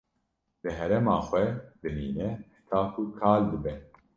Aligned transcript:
Li 0.61 0.71
herêma 0.77 1.17
xwe 1.27 1.43
dimîne 1.81 2.29
heta 2.53 2.79
ku 2.93 3.01
kal 3.19 3.39
dibe. 3.51 3.73